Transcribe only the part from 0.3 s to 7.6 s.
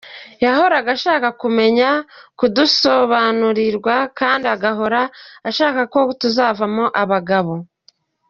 Yahoraga ashaka tumenye, dusobanukirwe kandi agahora ashaka ko tuzavamo abagabo.